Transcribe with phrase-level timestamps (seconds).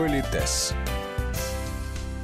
[0.00, 0.72] Политес.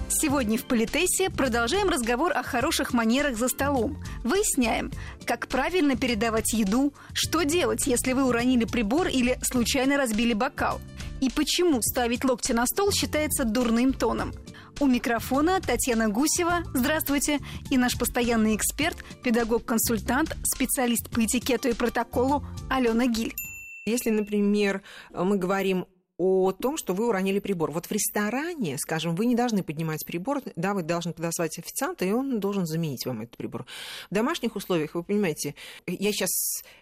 [0.08, 4.02] Сегодня в Политесе продолжаем разговор о хороших манерах за столом.
[4.24, 4.90] Выясняем,
[5.26, 10.80] как правильно передавать еду, что делать, если вы уронили прибор или случайно разбили бокал,
[11.20, 14.32] и почему ставить локти на стол считается дурным тоном.
[14.80, 22.42] У микрофона Татьяна Гусева, здравствуйте, и наш постоянный эксперт, педагог-консультант, специалист по этикету и протоколу
[22.70, 23.34] Алена Гиль.
[23.84, 24.80] Если, например,
[25.12, 25.84] мы говорим
[26.18, 27.70] о том, что вы уронили прибор.
[27.70, 32.12] Вот в ресторане, скажем, вы не должны поднимать прибор, да, вы должны подозвать официанта, и
[32.12, 33.66] он должен заменить вам этот прибор.
[34.10, 35.54] В домашних условиях, вы понимаете,
[35.86, 36.30] я сейчас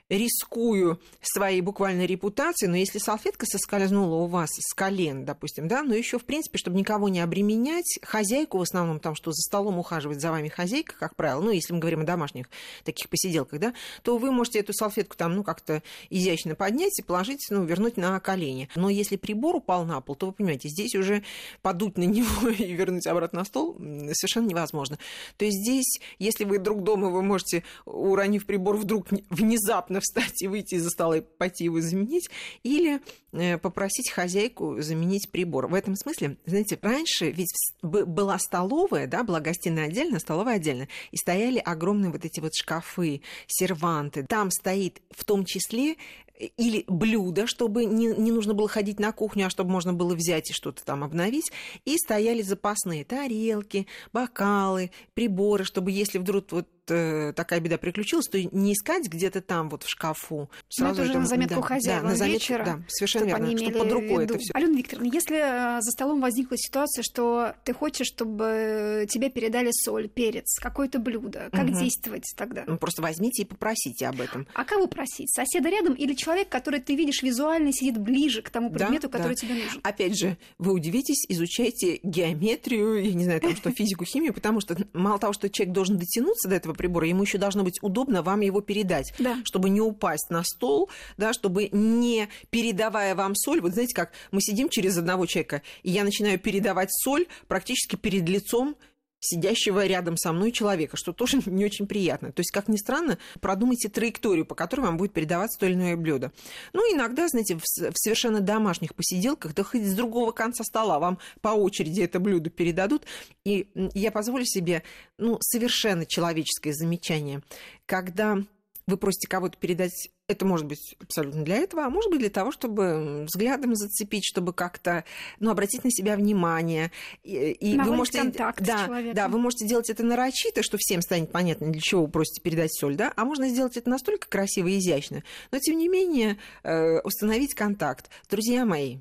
[0.08, 5.94] рискую своей буквальной репутацией, но если салфетка соскользнула у вас с колен, допустим, да, но
[5.94, 10.20] еще, в принципе, чтобы никого не обременять, хозяйку в основном там, что за столом ухаживает
[10.20, 12.50] за вами хозяйка, как правило, ну, если мы говорим о домашних
[12.84, 17.46] таких посиделках, да, то вы можете эту салфетку там, ну, как-то изящно поднять и положить,
[17.50, 18.68] ну, вернуть на колени.
[18.74, 21.24] Но если прибор упал на пол, то вы понимаете, здесь уже
[21.62, 23.74] подуть на него и вернуть обратно на стол
[24.12, 24.98] совершенно невозможно.
[25.38, 30.46] То есть здесь, если вы друг дома, вы можете, уронив прибор, вдруг внезапно встать и
[30.46, 32.28] выйти из-за стола и пойти его заменить,
[32.64, 33.00] или
[33.32, 35.68] э, попросить хозяйку заменить прибор.
[35.68, 41.16] В этом смысле, знаете, раньше ведь была столовая, да, была гостиная отдельно, столовая отдельно, и
[41.16, 44.26] стояли огромные вот эти вот шкафы, серванты.
[44.28, 45.96] Там стоит в том числе
[46.38, 50.50] или блюдо, чтобы не, не нужно было ходить на кухню, а чтобы можно было взять
[50.50, 51.52] и что-то там обновить.
[51.84, 58.42] И стояли запасные тарелки, бокалы, приборы, чтобы если вдруг вот э, такая беда приключилась, то
[58.42, 60.50] не искать где-то там вот в шкафу.
[60.68, 62.64] Сразу это уже на заметку да, хозяина да, на заметку, вечера.
[62.64, 64.52] Да, совершенно верно, они что под рукой это все.
[64.54, 70.08] Алена Викторовна, если э, за столом возникла ситуация, что ты хочешь, чтобы тебе передали соль,
[70.08, 71.78] перец, какое-то блюдо, как угу.
[71.78, 72.64] действовать тогда?
[72.66, 74.46] Ну, просто возьмите и попросите об этом.
[74.54, 75.32] А кого просить?
[75.32, 79.34] Соседа рядом или человек, который ты видишь визуально сидит ближе к тому предмету, да, который
[79.34, 79.40] да.
[79.40, 79.80] тебе нужен?
[79.82, 84.76] Опять же, вы удивитесь, изучайте геометрию, я не знаю, там что, физику, химию, потому что
[84.92, 88.40] мало того, что человек должен дотянуться до этого прибора, ему еще должно быть удобно вам
[88.40, 89.38] его передать, да.
[89.44, 94.40] чтобы не упасть на стол, да, чтобы не передавая вам соль, вот знаете, как мы
[94.40, 98.76] сидим через одного человека, и я начинаю передавать соль практически перед лицом
[99.24, 102.32] сидящего рядом со мной человека, что тоже не очень приятно.
[102.32, 105.96] То есть, как ни странно, продумайте траекторию, по которой вам будет передаваться то или иное
[105.96, 106.32] блюдо.
[106.72, 111.18] Ну, иногда, знаете, в, в совершенно домашних посиделках, да хоть с другого конца стола вам
[111.40, 113.04] по очереди это блюдо передадут.
[113.44, 114.82] И я позволю себе,
[115.18, 117.42] ну, совершенно человеческое замечание.
[117.86, 118.38] Когда
[118.86, 122.50] вы просите кого-то передать это может быть абсолютно для этого, а может быть для того,
[122.50, 125.04] чтобы взглядом зацепить, чтобы как-то
[125.38, 126.90] ну, обратить на себя внимание.
[127.22, 128.88] И, и вы можете контакт да.
[129.12, 132.72] Да, вы можете делать это нарочито, что всем станет понятно, для чего вы просите передать
[132.72, 135.22] соль, да, а можно сделать это настолько красиво и изящно.
[135.50, 138.08] Но, тем не менее, э, установить контакт.
[138.30, 138.98] Друзья мои,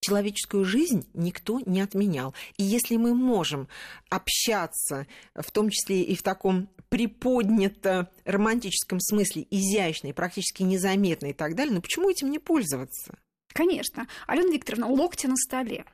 [0.00, 2.34] человеческую жизнь никто не отменял.
[2.56, 3.68] И если мы можем
[4.08, 11.32] общаться, в том числе и в таком приподнято романтическом смысле, изящно и практически незаметно и
[11.32, 13.18] так далее, ну почему этим не пользоваться?
[13.52, 14.06] Конечно.
[14.26, 15.84] Алена Викторовна, локти на столе.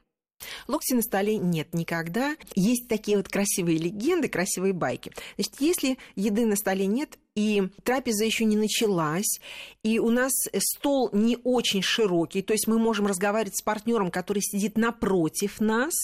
[0.69, 2.36] Локти на столе нет никогда.
[2.54, 5.12] Есть такие вот красивые легенды, красивые байки.
[5.36, 9.41] Значит, если еды на столе нет, и трапеза еще не началась,
[9.83, 14.41] и у нас стол не очень широкий, то есть мы можем разговаривать с партнером, который
[14.41, 15.95] сидит напротив нас,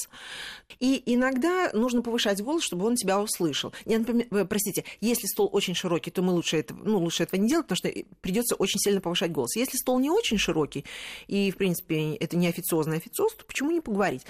[0.80, 3.72] и иногда нужно повышать голос, чтобы он тебя услышал.
[3.84, 7.40] Я, например, э, простите, если стол очень широкий, то мы лучше, это, ну, лучше этого
[7.40, 9.54] не делать, потому что придется очень сильно повышать голос.
[9.54, 10.84] Если стол не очень широкий,
[11.28, 14.22] и, в принципе, это не официозный официоз, то почему не поговорить?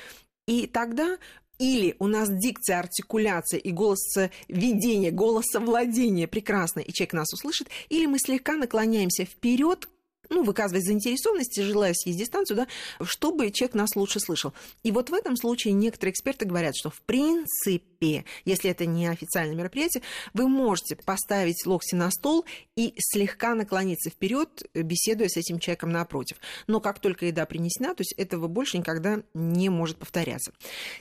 [0.46, 1.16] И тогда
[1.60, 8.18] или у нас дикция, артикуляция и голосоведение, голосовладение прекрасно, и человек нас услышит, или мы
[8.18, 9.88] слегка наклоняемся вперед
[10.30, 12.66] ну, выказывать заинтересованность, желая съесть дистанцию, да,
[13.02, 14.54] чтобы человек нас лучше слышал.
[14.82, 19.56] И вот в этом случае некоторые эксперты говорят, что в принципе, если это не официальное
[19.56, 20.02] мероприятие,
[20.32, 22.44] вы можете поставить локти на стол
[22.76, 26.38] и слегка наклониться вперед, беседуя с этим человеком напротив.
[26.66, 30.52] Но как только еда принесена, то есть этого больше никогда не может повторяться.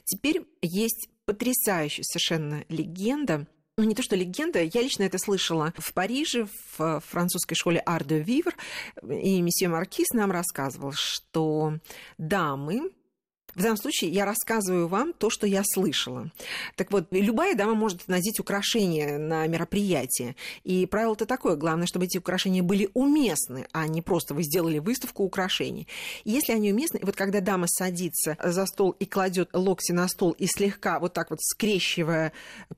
[0.05, 3.45] Теперь есть потрясающая совершенно легенда
[3.79, 5.73] ну не то что легенда, я лично это слышала.
[5.77, 6.47] В Париже,
[6.77, 8.19] в французской школе Art de
[9.21, 11.75] и месье Маркиз нам рассказывал, что
[12.17, 12.91] дамы
[13.55, 16.31] в данном случае я рассказываю вам то, что я слышала.
[16.75, 20.35] Так вот, любая дама может надеть украшения на мероприятие.
[20.63, 25.23] И правило-то такое, главное, чтобы эти украшения были уместны, а не просто вы сделали выставку
[25.23, 25.87] украшений.
[26.25, 30.47] Если они уместны, вот когда дама садится за стол и кладет локти на стол и
[30.47, 32.33] слегка вот так вот скрещивая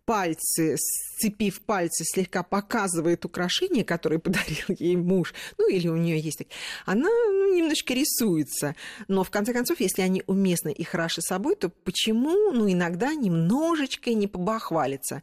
[0.06, 6.42] пальцы, сцепив пальцы, слегка показывает украшение, которое подарил ей муж, ну или у нее есть,
[6.86, 8.76] она ну, немножко рисуется.
[9.08, 13.14] Но в конце концов, если они уместны, честны и хороши собой, то почему, ну, иногда
[13.14, 15.22] немножечко не побахвалиться?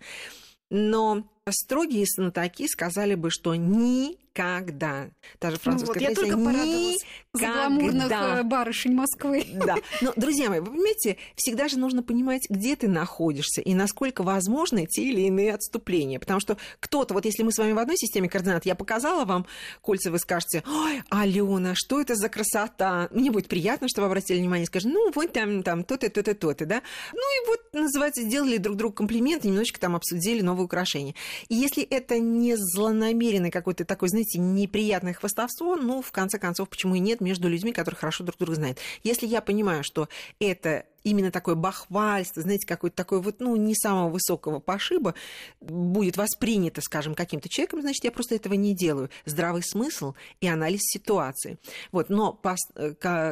[0.70, 5.08] Но строгие знатоки сказали бы, что ни никогда.
[5.40, 9.44] Даже французская ну, вот, я только порадовалась за гламурных э, барышень Москвы.
[9.68, 9.76] Да.
[10.00, 14.86] Но, друзья мои, вы понимаете, всегда же нужно понимать, где ты находишься и насколько возможны
[14.86, 16.18] те или иные отступления.
[16.18, 19.46] Потому что кто-то, вот если мы с вами в одной системе координат, я показала вам
[19.82, 23.08] кольца, вы скажете, ой, Алена, что это за красота?
[23.10, 26.64] Мне будет приятно, что вы обратили внимание, скажете, ну, вот там, там, то-то, то-то, то-то,
[26.66, 26.82] да?
[27.12, 31.14] Ну и вот, называется, сделали друг другу комплименты, немножечко там обсудили новые украшения.
[31.48, 36.68] И если это не злонамеренный какой-то такой, знаете, знаете, неприятное хвастовство, ну, в конце концов,
[36.68, 38.78] почему и нет, между людьми, которые хорошо друг друга знают.
[39.02, 40.08] Если я понимаю, что
[40.38, 45.14] это именно такое бахвальство, знаете, какое-то такое вот, ну, не самого высокого пошиба
[45.60, 49.08] будет воспринято, скажем, каким-то человеком, значит, я просто этого не делаю.
[49.24, 51.58] Здравый смысл и анализ ситуации.
[51.92, 52.56] Вот, но по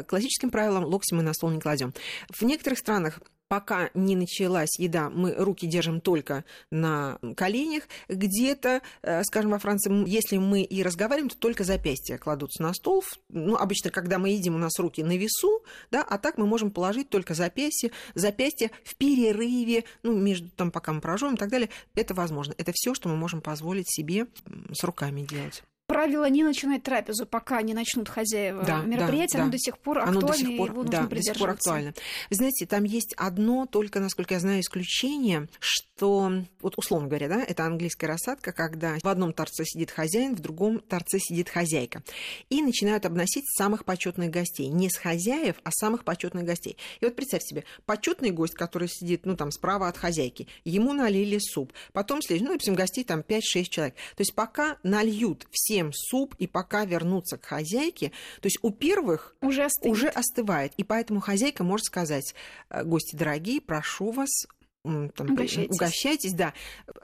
[0.09, 1.93] классическим правилам локти мы на стол не кладем.
[2.31, 7.85] В некоторых странах пока не началась еда, мы руки держим только на коленях.
[8.09, 13.05] Где-то, э, скажем, во Франции, если мы и разговариваем, то только запястья кладутся на стол.
[13.29, 16.71] Ну, обычно, когда мы едим, у нас руки на весу, да, а так мы можем
[16.71, 21.69] положить только запястье, запястье в перерыве, ну, между там, пока мы проживем и так далее.
[21.95, 22.55] Это возможно.
[22.59, 24.27] Это все, что мы можем позволить себе
[24.73, 25.63] с руками делать
[25.97, 29.57] правило не начинать трапезу, пока не начнут хозяева да, мероприятия, да, оно да.
[29.57, 31.95] до сих пор актуально, оно до сих пор, его нужно да, до сих пор актуально.
[32.29, 37.43] Вы знаете, там есть одно, только, насколько я знаю, исключение, что, вот условно говоря, да,
[37.43, 42.03] это английская рассадка, когда в одном торце сидит хозяин, в другом торце сидит хозяйка.
[42.51, 44.69] И начинают обносить самых почетных гостей.
[44.69, 46.77] Не с хозяев, а самых почетных гостей.
[47.01, 51.39] И вот представь себе, почетный гость, который сидит, ну, там, справа от хозяйки, ему налили
[51.39, 51.73] суп.
[51.95, 53.41] Потом ну, допустим, гостей там 5-6
[53.71, 53.95] человек.
[53.95, 58.11] То есть пока нальют все всем суп, и пока вернуться к хозяйке,
[58.41, 60.73] то есть у первых уже, уже остывает.
[60.77, 62.35] И поэтому хозяйка может сказать,
[62.71, 64.31] «Э, гости дорогие, прошу вас,
[64.85, 65.75] там, угощайтесь.
[65.75, 66.55] угощайтесь, да.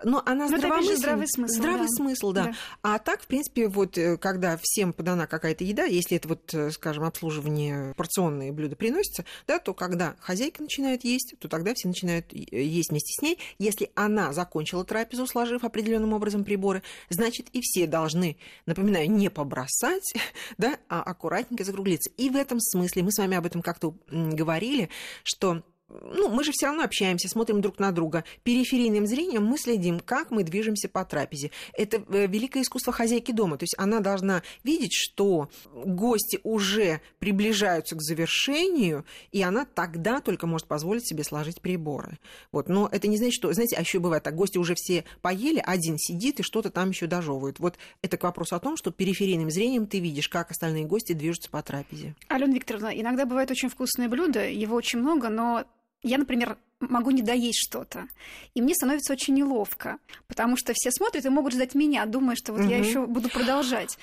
[0.04, 0.96] Но она Но здравомысл...
[0.96, 1.54] здравый смысл.
[1.54, 1.94] Здравый да.
[1.96, 2.44] смысл, да.
[2.44, 2.52] да.
[2.82, 6.70] А так, в принципе, вот э, когда всем подана какая-то еда, если это вот, э,
[6.70, 12.32] скажем, обслуживание порционные блюда приносится, да, то когда хозяйка начинает есть, то тогда все начинают
[12.32, 13.38] есть вместе с ней.
[13.58, 20.12] Если она закончила трапезу, сложив определенным образом приборы, значит, и все должны, напоминаю, не побросать,
[20.58, 22.10] да, а аккуратненько закруглиться.
[22.16, 24.88] И в этом смысле, мы с вами об этом как-то говорили,
[25.22, 25.62] что
[26.00, 28.24] ну, мы же все равно общаемся, смотрим друг на друга.
[28.42, 31.50] Периферийным зрением мы следим, как мы движемся по трапезе.
[31.74, 33.58] Это э, великое искусство хозяйки дома.
[33.58, 40.46] То есть она должна видеть, что гости уже приближаются к завершению, и она тогда только
[40.46, 42.18] может позволить себе сложить приборы.
[42.50, 42.68] Вот.
[42.68, 45.98] Но это не значит, что, знаете, а еще бывает так, гости уже все поели, один
[45.98, 47.58] сидит и что-то там еще дожевывает.
[47.58, 51.50] Вот это к вопросу о том, что периферийным зрением ты видишь, как остальные гости движутся
[51.50, 52.14] по трапезе.
[52.28, 55.64] Алена Викторовна, иногда бывает очень вкусное блюдо, его очень много, но
[56.02, 58.08] я, например, могу не доесть что-то.
[58.54, 62.52] И мне становится очень неловко, потому что все смотрят и могут ждать меня, думая, что
[62.52, 62.70] вот угу.
[62.70, 63.98] я еще буду продолжать.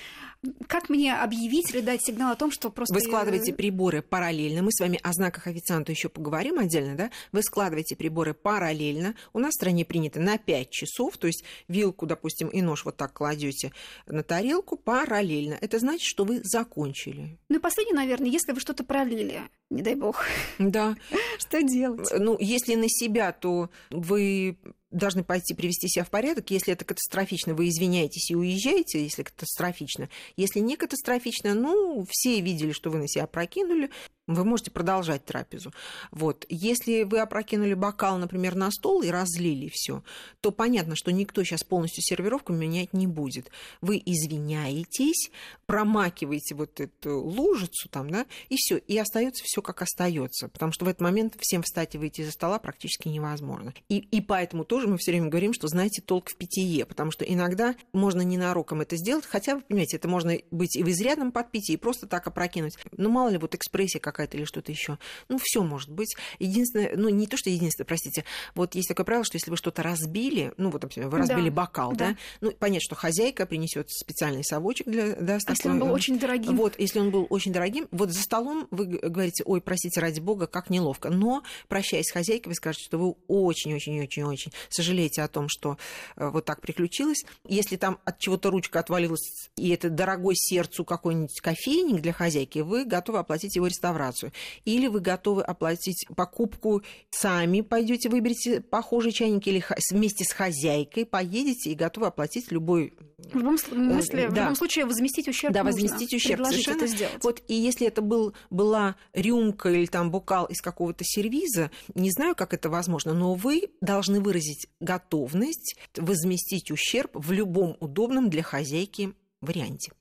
[0.68, 2.94] Как мне объявить или дать сигнал о том, что просто...
[2.94, 4.62] Вы складываете приборы параллельно.
[4.62, 7.10] Мы с вами о знаках официанта еще поговорим отдельно, да?
[7.32, 9.14] Вы складываете приборы параллельно.
[9.34, 12.96] У нас в стране принято на 5 часов, то есть вилку, допустим, и нож вот
[12.96, 13.72] так кладете
[14.06, 15.58] на тарелку параллельно.
[15.60, 17.38] Это значит, что вы закончили.
[17.50, 20.24] Ну и последнее, наверное, если вы что-то пролили, не дай бог.
[20.58, 20.96] Да.
[21.38, 22.08] Что делать?
[22.18, 24.58] Ну, если на себя, то вы
[24.90, 26.50] должны пойти привести себя в порядок.
[26.50, 30.08] Если это катастрофично, вы извиняетесь и уезжаете, если катастрофично.
[30.36, 33.90] Если не катастрофично, ну, все видели, что вы на себя прокинули,
[34.34, 35.72] вы можете продолжать трапезу.
[36.10, 36.46] Вот.
[36.48, 40.02] Если вы опрокинули бокал, например, на стол и разлили все,
[40.40, 43.50] то понятно, что никто сейчас полностью сервировку менять не будет.
[43.80, 45.30] Вы извиняетесь,
[45.66, 50.84] промакиваете вот эту лужицу там, да, и все, и остается все как остается, потому что
[50.84, 53.74] в этот момент всем встать и выйти из-за стола практически невозможно.
[53.88, 57.24] И, и поэтому тоже мы все время говорим, что знаете толк в питье, потому что
[57.24, 61.72] иногда можно ненароком это сделать, хотя, вы понимаете, это можно быть и в изрядном подпитии,
[61.72, 62.76] и просто так опрокинуть.
[62.96, 64.98] Но мало ли вот экспрессия какая какая-то или что-то еще.
[65.28, 66.14] Ну, все может быть.
[66.38, 68.24] Единственное, ну, не то, что единственное, простите,
[68.54, 71.54] вот есть такое правило, что если вы что-то разбили, ну, вот, например, вы разбили да,
[71.54, 72.10] бокал, да.
[72.10, 76.18] да, ну, понятно, что хозяйка принесет специальный совочек для, да, а если он был очень
[76.18, 76.56] дорогим?
[76.56, 80.46] Вот, если он был очень дорогим, вот за столом вы говорите, ой, простите, ради бога,
[80.46, 85.78] как неловко, но, прощаясь с хозяйкой, вы скажете, что вы очень-очень-очень-очень сожалеете о том, что
[86.16, 87.24] э, вот так приключилось.
[87.46, 92.84] Если там от чего-то ручка отвалилась, и это дорогой сердцу какой-нибудь кофейник для хозяйки, вы
[92.84, 94.32] готовы оплатить его реставрацию операцию.
[94.64, 101.70] Или вы готовы оплатить покупку сами, пойдете выберете похожий чайник или вместе с хозяйкой поедете
[101.70, 102.94] и готовы оплатить любой
[103.32, 104.30] В любом, смысле, да.
[104.30, 105.82] в любом случае возместить ущерб Да, нужно.
[105.82, 106.44] возместить ущерб.
[106.46, 106.76] Совершенно.
[106.76, 107.22] это сделать.
[107.22, 112.34] Вот, и если это был, была рюмка или там бокал из какого-то сервиза, не знаю,
[112.34, 119.12] как это возможно, но вы должны выразить готовность возместить ущерб в любом удобном для хозяйки
[119.40, 119.92] варианте.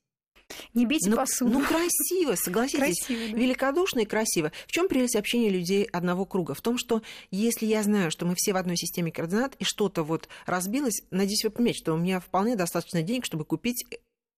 [0.74, 1.52] Не бейте ну, посуду.
[1.52, 2.80] Ну, красиво, согласитесь.
[2.80, 3.38] Красиво, да.
[3.38, 4.52] Великодушно и красиво.
[4.68, 6.54] В чем прелесть общения людей одного круга?
[6.54, 7.02] В том, что
[7.32, 11.44] если я знаю, что мы все в одной системе координат, и что-то вот разбилось, надеюсь,
[11.44, 13.86] вы понимаете, что у меня вполне достаточно денег, чтобы купить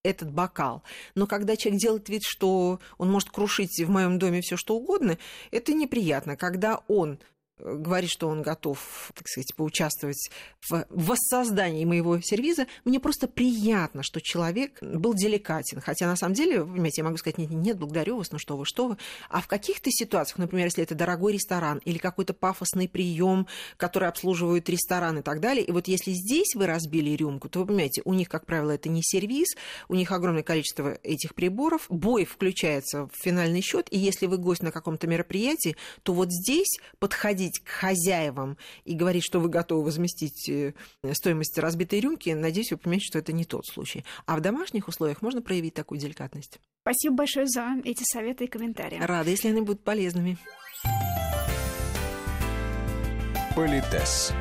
[0.04, 0.84] этот бокал.
[1.16, 5.18] Но когда человек делает вид, что он может крушить в моем доме все что угодно,
[5.52, 6.36] это неприятно.
[6.36, 7.20] Когда он
[7.64, 10.30] говорит, что он готов, так сказать, поучаствовать
[10.70, 15.82] в воссоздании моего сервиза, мне просто приятно, что человек был деликатен.
[15.82, 18.66] Хотя, на самом деле, понимаете, я могу сказать, нет, нет, благодарю вас, ну что вы,
[18.66, 18.98] что вы.
[19.30, 24.70] А в каких-то ситуациях, например, если это дорогой ресторан или какой-то пафосный прием, который обслуживают
[24.70, 28.14] ресторан и так далее, и вот если здесь вы разбили рюмку, то вы понимаете, у
[28.14, 29.56] них, как правило, это не сервиз,
[29.88, 34.64] у них огромное количество этих приборов, бой включается в финальный счет, и если вы гость
[34.64, 39.84] на каком-то мероприятии, то вот здесь подходить подходить к хозяевам и говорить, что вы готовы
[39.86, 40.74] возместить э,
[41.14, 44.06] стоимость разбитой рюмки, надеюсь, вы понимаете, что это не тот случай.
[44.26, 46.60] А в домашних условиях можно проявить такую деликатность.
[46.82, 49.00] Спасибо большое за эти советы и комментарии.
[49.00, 50.38] Рада, если они будут полезными.
[53.56, 54.34] Политес.